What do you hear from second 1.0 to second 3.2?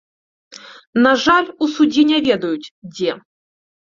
На жаль, у судзе не ведаюць, дзе.